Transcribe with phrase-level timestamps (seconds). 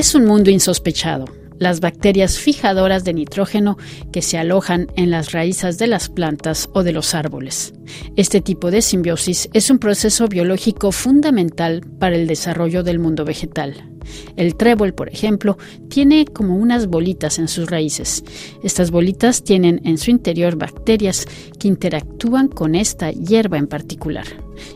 [0.00, 1.26] Es un mundo insospechado.
[1.58, 3.76] Las bacterias fijadoras de nitrógeno
[4.10, 7.74] que se alojan en las raíces de las plantas o de los árboles.
[8.16, 13.90] Este tipo de simbiosis es un proceso biológico fundamental para el desarrollo del mundo vegetal.
[14.36, 15.58] El trébol, por ejemplo,
[15.90, 18.24] tiene como unas bolitas en sus raíces.
[18.64, 21.26] Estas bolitas tienen en su interior bacterias
[21.58, 24.24] que interactúan con esta hierba en particular.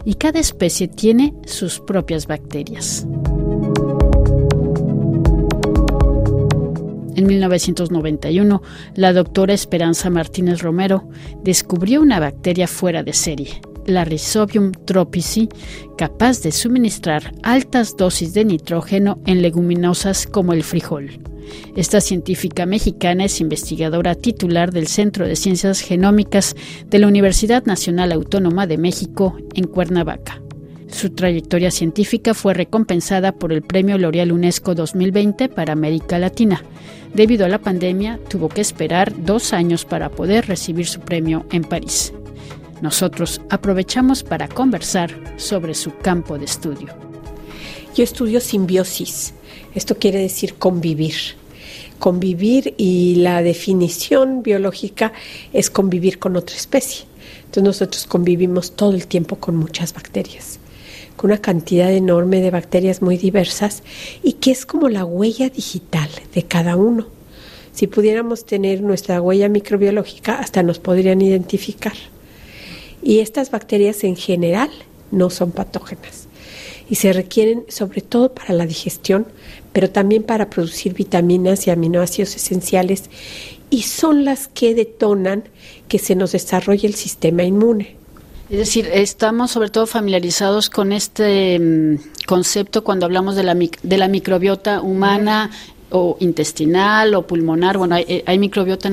[0.05, 3.07] Y cada especie tiene sus propias bacterias.
[7.17, 8.63] En 1991,
[8.97, 11.09] la doctora Esperanza Martínez Romero
[11.43, 15.49] descubrió una bacteria fuera de serie, la Rhizobium tropici,
[15.97, 21.21] capaz de suministrar altas dosis de nitrógeno en leguminosas como el frijol.
[21.77, 26.57] Esta científica mexicana es investigadora titular del Centro de Ciencias Genómicas
[26.87, 30.44] de la Universidad Nacional Autónoma de México en Cuernavaca.
[30.95, 36.63] Su trayectoria científica fue recompensada por el Premio L'Oreal UNESCO 2020 para América Latina.
[37.13, 41.65] Debido a la pandemia, tuvo que esperar dos años para poder recibir su premio en
[41.65, 42.13] París.
[42.81, 46.95] Nosotros aprovechamos para conversar sobre su campo de estudio.
[47.97, 49.35] Yo estudio simbiosis.
[49.75, 51.17] Esto quiere decir convivir.
[51.99, 55.13] Convivir y la definición biológica
[55.53, 57.07] es convivir con otra especie.
[57.47, 60.61] Entonces nosotros convivimos todo el tiempo con muchas bacterias,
[61.17, 63.83] con una cantidad enorme de bacterias muy diversas
[64.23, 67.07] y que es como la huella digital de cada uno.
[67.73, 71.95] Si pudiéramos tener nuestra huella microbiológica, hasta nos podrían identificar.
[73.03, 74.71] Y estas bacterias en general
[75.11, 76.29] no son patógenas
[76.89, 79.27] y se requieren sobre todo para la digestión,
[79.73, 83.05] pero también para producir vitaminas y aminoácidos esenciales
[83.71, 85.45] y son las que detonan
[85.89, 87.97] que se nos desarrolle el sistema inmune.
[88.51, 93.99] Es decir, estamos sobre todo familiarizados con este mm, concepto cuando hablamos de la, de
[93.99, 95.51] la microbiota humana
[95.91, 98.89] o intestinal o pulmonar, bueno, hay, hay microbiota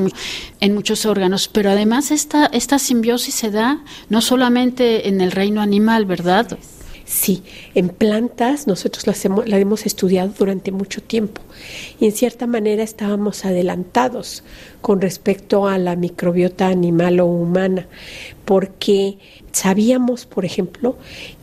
[0.59, 3.79] en, muchos órganos, pero además esta, esta simbiosis se da
[4.09, 6.47] no solamente en el reino animal, ¿verdad?
[6.49, 6.80] Sí,
[7.75, 11.41] en plantas nosotros las hemos, la hemos estudiado durante mucho tiempo
[11.99, 14.43] y en cierta manera estábamos adelantados
[14.81, 17.87] con respecto a la microbiota animal o humana,
[18.45, 19.17] porque
[19.51, 20.97] sabíamos, por ejemplo,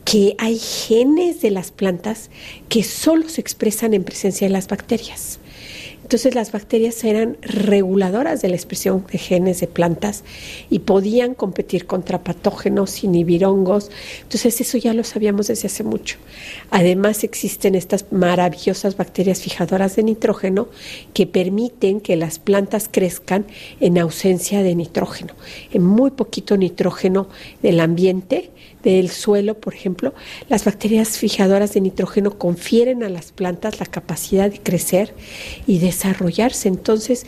[0.05, 2.29] que hay genes de las plantas
[2.67, 5.39] que solo se expresan en presencia de las bacterias.
[6.09, 10.23] Entonces las bacterias eran reguladoras de la expresión de genes de plantas
[10.71, 13.91] y podían competir contra patógenos, inhibir hongos.
[14.23, 16.17] Entonces eso ya lo sabíamos desde hace mucho.
[16.71, 20.69] Además existen estas maravillosas bacterias fijadoras de nitrógeno
[21.13, 23.45] que permiten que las plantas crezcan
[23.79, 25.35] en ausencia de nitrógeno,
[25.71, 27.29] en muy poquito nitrógeno
[27.61, 28.49] del ambiente
[28.83, 30.13] del suelo, por ejemplo,
[30.47, 35.13] las bacterias fijadoras de nitrógeno confieren a las plantas la capacidad de crecer
[35.67, 36.69] y desarrollarse.
[36.69, 37.25] Entonces,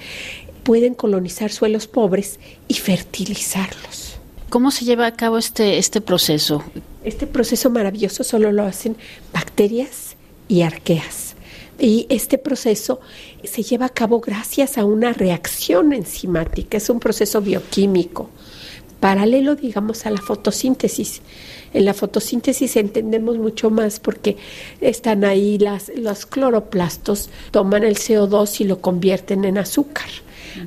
[0.63, 4.17] pueden colonizar suelos pobres y fertilizarlos.
[4.49, 6.63] ¿Cómo se lleva a cabo este, este proceso?
[7.03, 8.95] Este proceso maravilloso solo lo hacen
[9.33, 10.15] bacterias
[10.47, 11.35] y arqueas.
[11.79, 12.99] Y este proceso
[13.43, 18.29] se lleva a cabo gracias a una reacción enzimática, es un proceso bioquímico
[19.01, 21.21] paralelo, digamos, a la fotosíntesis.
[21.73, 24.37] En la fotosíntesis entendemos mucho más porque
[24.79, 25.59] están ahí
[25.95, 30.07] los cloroplastos, toman el CO2 y lo convierten en azúcar.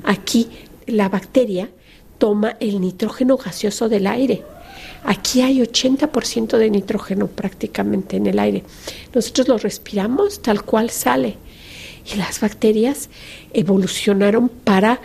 [0.03, 0.49] Aquí
[0.85, 1.69] la bacteria
[2.19, 4.43] toma el nitrógeno gaseoso del aire.
[5.03, 8.63] Aquí hay 80% de nitrógeno prácticamente en el aire.
[9.13, 11.37] Nosotros lo respiramos tal cual sale.
[12.11, 13.09] Y las bacterias
[13.53, 14.99] evolucionaron para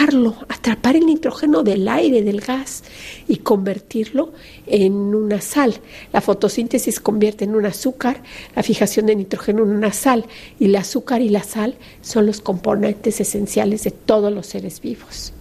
[0.00, 2.82] atraparlo, atrapar el nitrógeno del aire, del gas
[3.28, 4.32] y convertirlo
[4.66, 5.74] en una sal.
[6.12, 8.22] La fotosíntesis convierte en un azúcar,
[8.56, 10.24] la fijación de nitrógeno en una sal
[10.58, 15.32] y el azúcar y la sal son los componentes esenciales de todos los seres vivos.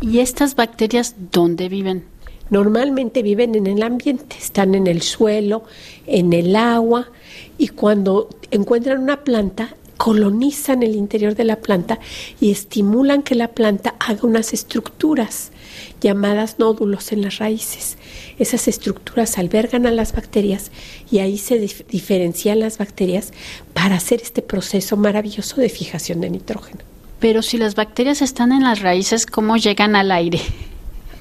[0.00, 2.04] ¿Y estas bacterias dónde viven?
[2.50, 5.64] Normalmente viven en el ambiente, están en el suelo,
[6.06, 7.08] en el agua
[7.58, 11.98] y cuando encuentran una planta colonizan el interior de la planta
[12.40, 15.50] y estimulan que la planta haga unas estructuras
[16.00, 17.98] llamadas nódulos en las raíces.
[18.38, 20.70] Esas estructuras albergan a las bacterias
[21.10, 23.32] y ahí se diferencian las bacterias
[23.74, 26.80] para hacer este proceso maravilloso de fijación de nitrógeno.
[27.18, 30.40] Pero si las bacterias están en las raíces, ¿cómo llegan al aire?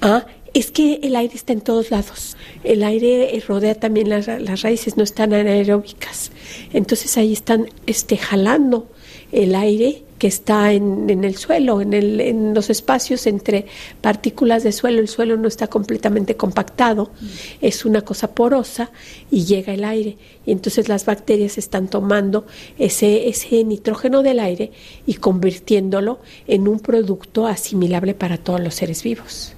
[0.01, 0.27] Ah,
[0.57, 2.36] es que el aire está en todos lados.
[2.63, 4.25] El aire rodea también las,
[4.63, 6.31] raíces, no están anaeróbicas.
[6.74, 8.89] Entonces ahí están este, jalando
[9.31, 13.68] el aire que está en, en el suelo, en, el, en, los espacios entre
[14.01, 15.00] partículas de suelo.
[15.00, 17.12] El suelo no está completamente compactado,
[17.62, 18.89] es una cosa porosa
[19.30, 20.18] y llega el aire.
[20.44, 22.48] Y entonces las bacterias están tomando
[22.80, 24.71] ese, ese nitrógeno del aire
[25.06, 29.53] y convirtiéndolo en un producto asimilable para todos los seres vivos.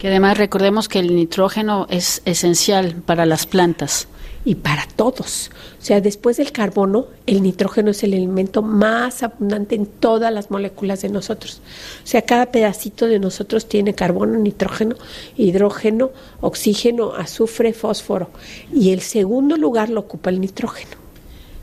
[0.00, 4.08] Que además recordemos que el nitrógeno es esencial para las plantas
[4.46, 5.50] y para todos.
[5.78, 10.50] O sea, después del carbono, el nitrógeno es el elemento más abundante en todas las
[10.50, 11.60] moléculas de nosotros.
[12.02, 14.96] O sea, cada pedacito de nosotros tiene carbono, nitrógeno,
[15.36, 18.30] hidrógeno, oxígeno, azufre, fósforo.
[18.72, 20.99] Y el segundo lugar lo ocupa el nitrógeno.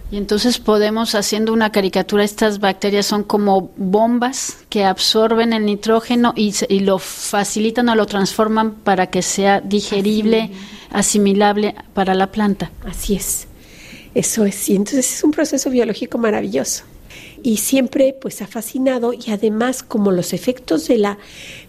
[0.10, 6.34] Y entonces podemos, haciendo una caricatura, estas bacterias son como bombas que absorben el nitrógeno
[6.36, 10.52] y, y lo facilitan o lo transforman para que sea digerible
[10.92, 12.72] asimilable para la planta.
[12.86, 13.48] Así es,
[14.16, 14.70] eso es.
[14.70, 16.86] Y entonces es un proceso biológico maravilloso.
[17.44, 21.18] Y siempre pues ha fascinado y además como los efectos de la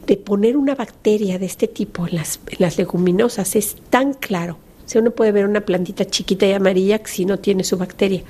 [0.06, 4.58] de poner una bacteria de este tipo en las, las leguminosas es tan claro.
[4.94, 8.22] O uno puede ver una plantita chiquita y amarilla si no tiene su bacteria,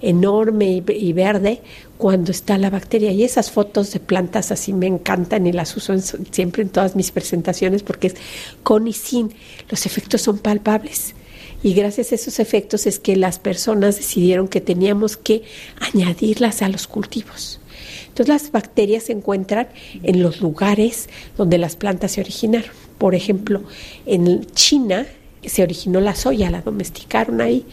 [0.00, 1.60] enorme y, verde
[1.98, 3.12] cuando está la bacteria.
[3.12, 5.94] Y esas fotos de plantas así me encantan y las uso
[6.30, 8.16] siempre en todas mis presentaciones porque es
[8.62, 9.34] con y sin.
[9.68, 11.14] Los efectos son palpables.
[11.62, 15.42] Y gracias a esos efectos es que las personas decidieron que teníamos que
[15.80, 17.60] añadirlas a los cultivos.
[18.08, 19.68] Entonces las bacterias se encuentran
[20.02, 22.70] en los lugares donde las plantas se originaron.
[22.98, 23.62] Por ejemplo,
[24.06, 25.06] en China
[25.46, 27.64] se originó la soya, la domesticaron ahí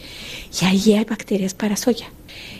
[0.60, 2.06] y ahí hay bacterias para soya.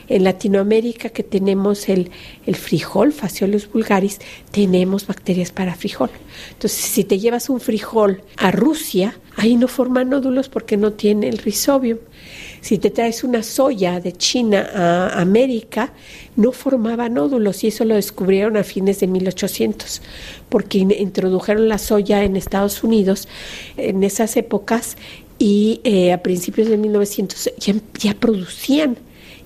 [0.08, 2.10] En Latinoamérica que tenemos el,
[2.46, 4.20] el frijol, Phaseolus vulgaris,
[4.50, 6.10] tenemos bacterias para frijol.
[6.50, 11.28] Entonces, si te llevas un frijol a Rusia, ahí no forman nódulos porque no tiene
[11.28, 11.98] el rhizobium.
[12.64, 15.92] Si te traes una soya de China a América,
[16.34, 20.00] no formaba nódulos y eso lo descubrieron a fines de 1800,
[20.48, 23.28] porque introdujeron la soya en Estados Unidos
[23.76, 24.96] en esas épocas
[25.38, 28.96] y eh, a principios de 1900 ya, ya producían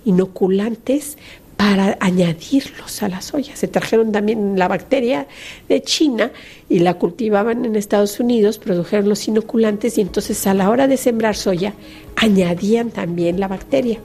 [0.05, 1.19] inoculantes
[1.59, 3.57] para añadirlos a la soya.
[3.57, 5.27] Se trajeron también la bacteria
[5.69, 6.31] de China
[6.69, 10.97] y la cultivaban en Estados Unidos, produjeron los inoculantes y entonces a la hora de
[10.97, 11.75] sembrar soya
[12.15, 13.99] añadían también la bacteria.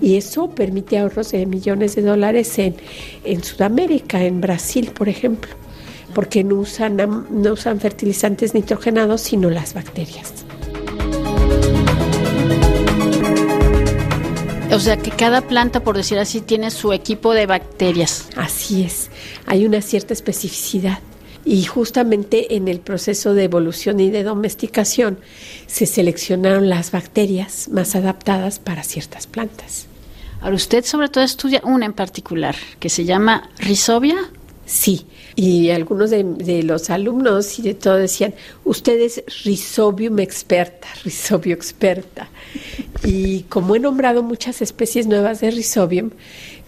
[0.00, 2.74] Y eso permite ahorros de millones de dólares en,
[3.22, 5.50] en Sudamérica, en Brasil, por ejemplo,
[6.14, 10.47] porque no usan, no usan fertilizantes nitrogenados, sino las bacterias.
[14.70, 18.28] O sea que cada planta, por decir así, tiene su equipo de bacterias.
[18.36, 19.10] Así es,
[19.46, 20.98] hay una cierta especificidad.
[21.44, 25.18] Y justamente en el proceso de evolución y de domesticación
[25.66, 29.86] se seleccionaron las bacterias más adaptadas para ciertas plantas.
[30.42, 34.16] Ahora usted sobre todo estudia una en particular que se llama Rhizobia.
[34.66, 35.06] Sí,
[35.38, 42.28] y algunos de, los alumnos y de todo decían, usted es Rhizobium experta, Rhizobio experta.
[43.04, 46.10] Y como he nombrado muchas especies nuevas de Rhizobium,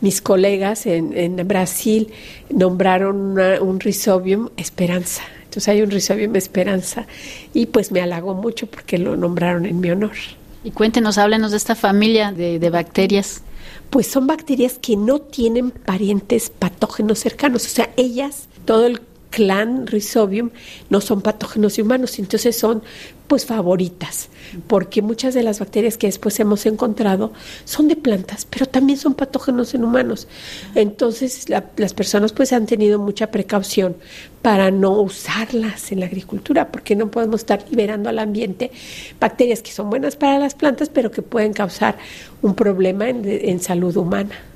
[0.01, 2.13] mis colegas en, Brasil
[2.49, 5.25] nombraron un Rhizobium esperanza.
[5.43, 7.09] Entonces hay un Rhizobium esperanza
[7.53, 10.15] y pues me halagó mucho porque lo nombraron en mi honor.
[10.63, 13.43] Y cuéntenos, háblenos de esta familia de, de bacterias
[13.91, 19.01] pues son bacterias que no tienen parientes patógenos cercanos, o sea, ellas todo el
[19.31, 20.51] clan Rhizobium
[20.91, 22.83] no son patógenos humanos, entonces son
[23.29, 24.29] pues favoritas,
[24.67, 27.33] porque muchas de las bacterias que después hemos encontrado
[27.65, 30.27] son de plantas, pero también son patógenos en humanos.
[30.75, 33.95] Entonces las personas pues han tenido mucha precaución
[34.43, 38.73] para no usarlas en la agricultura, porque no podemos estar liberando al ambiente
[39.21, 41.99] bacterias que son buenas para las plantas, pero que pueden causar
[42.43, 44.50] un problema en, en salud humana.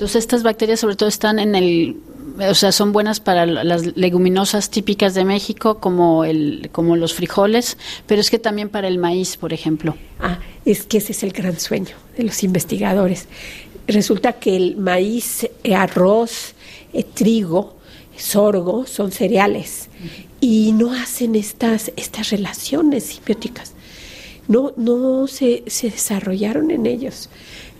[0.00, 1.98] Entonces estas bacterias sobre todo están en el
[2.48, 7.76] o sea, son buenas para las leguminosas típicas de México como el como los frijoles,
[8.06, 9.94] pero es que también para el maíz, por ejemplo.
[10.18, 13.28] Ah, es que ese es el gran sueño de los investigadores.
[13.86, 16.54] Resulta que el maíz, eh, arroz,
[16.94, 17.76] eh, trigo,
[18.16, 19.90] sorgo son cereales
[20.40, 23.74] y no hacen estas estas relaciones simbióticas.
[24.48, 27.28] No no se, se desarrollaron en ellos.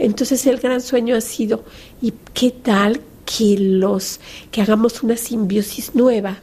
[0.00, 1.62] Entonces el gran sueño ha sido
[2.00, 4.18] ¿y qué tal que los
[4.50, 6.40] que hagamos una simbiosis nueva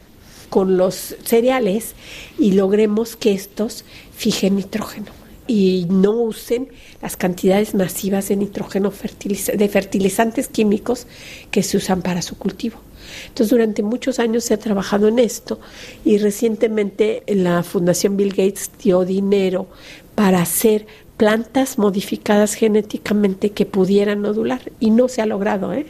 [0.48, 1.94] con los cereales
[2.38, 3.84] y logremos que estos
[4.16, 5.08] fijen nitrógeno
[5.48, 6.68] y no usen
[7.02, 11.06] las cantidades masivas de nitrógeno de fertilizantes químicos
[11.50, 12.78] que se usan para su cultivo.
[13.28, 15.58] Entonces, durante muchos años se ha trabajado en esto
[16.04, 19.66] y recientemente la Fundación Bill Gates dio dinero
[20.14, 20.86] para hacer
[21.18, 25.86] plantas modificadas genéticamente que pudieran nodular y no se ha logrado, ¿eh?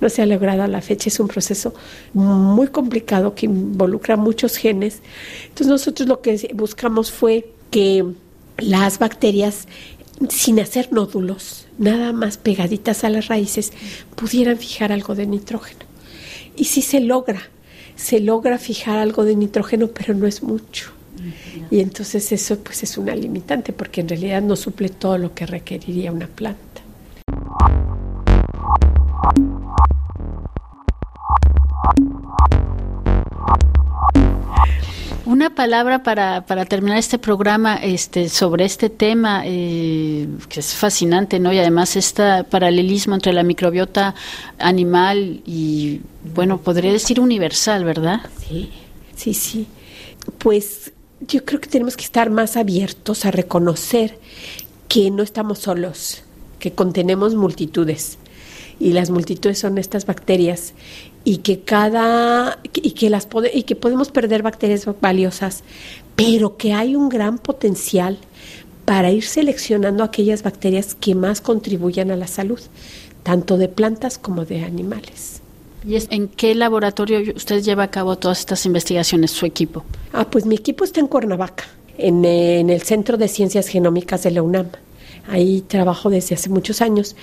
[0.00, 1.74] No se ha logrado a la fecha, es un proceso
[2.12, 5.00] muy complicado que involucra muchos genes.
[5.42, 8.04] Entonces nosotros lo que buscamos fue que
[8.58, 9.66] las bacterias,
[10.28, 13.72] sin hacer nódulos, nada más pegaditas a las raíces,
[14.14, 15.80] pudieran fijar algo de nitrógeno.
[16.56, 17.42] Y sí se logra,
[17.96, 20.92] se logra fijar algo de nitrógeno, pero no es mucho.
[21.70, 25.46] Y entonces eso pues es una limitante porque en realidad no suple todo lo que
[25.46, 26.74] requeriría una planta.
[35.26, 41.40] Una palabra para, para terminar este programa este, sobre este tema eh, que es fascinante,
[41.40, 41.52] ¿no?
[41.52, 44.14] Y además este paralelismo entre la microbiota
[44.58, 46.02] animal y,
[46.34, 48.20] bueno, podría decir universal, ¿verdad?
[48.46, 48.70] Sí,
[49.16, 49.66] sí, sí.
[50.38, 50.92] Pues
[51.26, 54.18] yo creo que tenemos que estar más abiertos a reconocer
[54.88, 56.22] que no estamos solos,
[56.58, 58.18] que contenemos multitudes
[58.80, 60.74] y las multitudes son estas bacterias
[61.24, 65.62] y que cada y que las y que podemos perder bacterias valiosas,
[66.16, 68.18] pero que hay un gran potencial
[68.84, 72.60] para ir seleccionando aquellas bacterias que más contribuyan a la salud,
[73.22, 75.43] tanto de plantas como de animales.
[75.86, 79.84] ¿Y en qué laboratorio usted lleva a cabo todas estas investigaciones, su equipo?
[80.12, 81.64] Ah, pues mi equipo está en Cuernavaca,
[81.98, 84.68] en, en el Centro de Ciencias Genómicas de la UNAM.
[85.28, 87.16] Ahí trabajo desde hace muchos años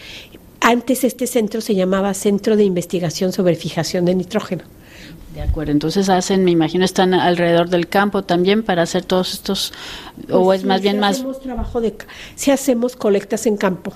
[0.62, 4.64] antes este centro se llamaba Centro de Investigación sobre Fijación de Nitrógeno.
[5.34, 9.74] De acuerdo, entonces hacen, me imagino, están alrededor del campo también para hacer todos estos,
[10.30, 11.26] o pues es más bien más...
[11.42, 11.96] Trabajo de,
[12.36, 13.92] si hacemos colectas en campo.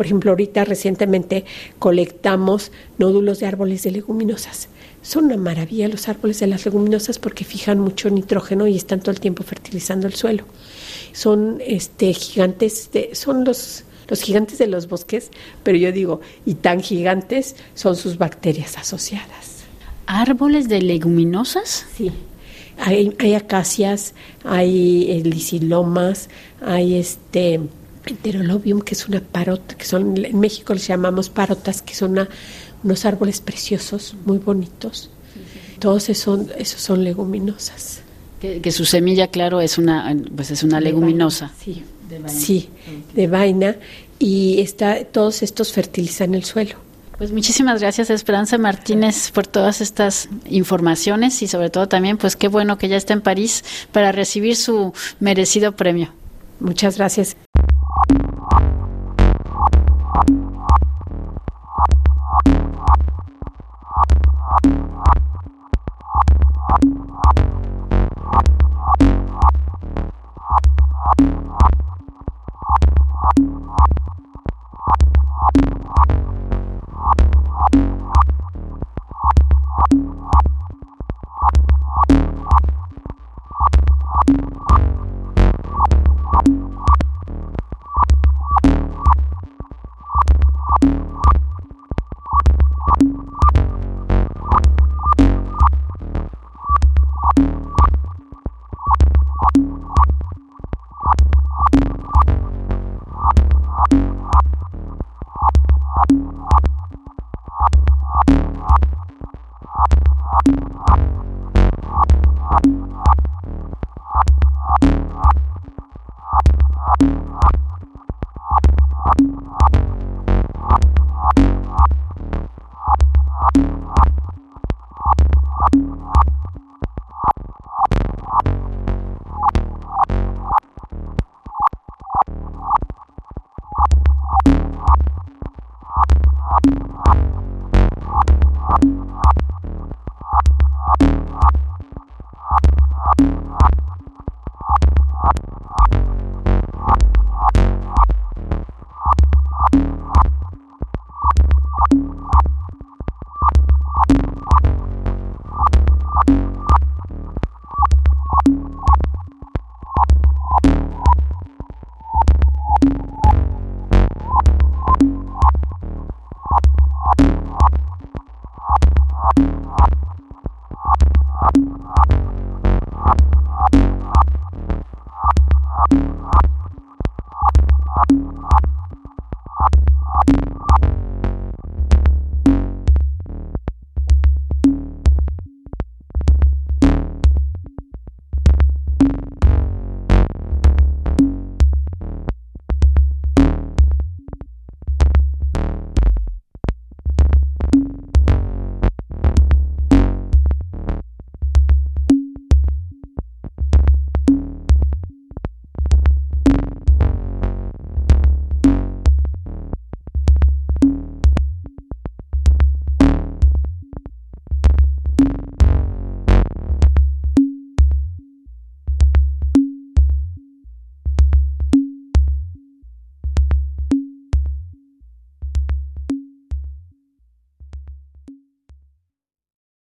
[0.00, 1.44] Por ejemplo, ahorita recientemente
[1.78, 4.70] colectamos nódulos de árboles de leguminosas.
[5.02, 9.10] Son una maravilla los árboles de las leguminosas porque fijan mucho nitrógeno y están todo
[9.10, 10.44] el tiempo fertilizando el suelo.
[11.12, 15.28] Son este gigantes, de, son los los gigantes de los bosques,
[15.62, 19.64] pero yo digo, y tan gigantes son sus bacterias asociadas.
[20.06, 21.84] ¿Árboles de leguminosas?
[21.94, 22.10] Sí.
[22.78, 24.14] Hay, hay acacias,
[24.44, 26.30] hay lisilomas,
[26.62, 27.60] hay este
[28.06, 32.28] enterolobium, que es una parota, que son, en México les llamamos parotas, que son
[32.82, 35.10] unos árboles preciosos, muy bonitos.
[35.78, 38.02] Todos esos son, esos son leguminosas.
[38.40, 41.52] Que, su semilla, claro, es una, pues es una leguminosa.
[41.58, 41.84] sí.
[42.26, 42.68] Sí,
[43.14, 43.76] de vaina.
[44.18, 46.76] Y está, todos estos fertilizan el suelo.
[47.16, 52.48] Pues muchísimas gracias Esperanza Martínez por todas estas informaciones y sobre todo también pues qué
[52.48, 56.14] bueno que ya está en París para recibir su merecido premio.
[56.60, 57.36] Muchas gracias.